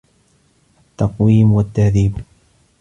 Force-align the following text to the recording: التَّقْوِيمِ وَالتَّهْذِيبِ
التَّقْوِيمِ 0.91 1.51
وَالتَّهْذِيبِ 1.53 2.15